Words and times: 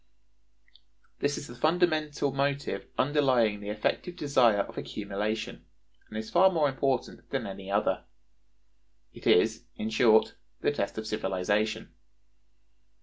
This 1.19 1.37
is 1.37 1.45
the 1.45 1.53
fundamental 1.53 2.31
motive 2.33 2.87
underlying 2.97 3.59
the 3.59 3.69
effective 3.69 4.15
desire 4.15 4.61
of 4.61 4.75
accumulation, 4.75 5.63
and 6.09 6.17
is 6.17 6.31
far 6.31 6.49
more 6.51 6.67
important 6.67 7.29
than 7.29 7.45
any 7.45 7.69
other. 7.69 8.05
It 9.13 9.27
is, 9.27 9.65
in 9.75 9.91
short, 9.91 10.33
the 10.61 10.71
test 10.71 10.97
of 10.97 11.05
civilization. 11.05 11.93